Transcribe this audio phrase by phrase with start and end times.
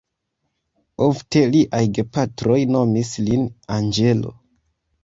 [1.09, 3.47] Ofte liaj gepatroj nomis lin
[3.79, 4.37] anĝelo.